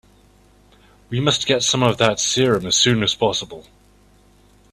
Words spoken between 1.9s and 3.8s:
that serum as soon as possible.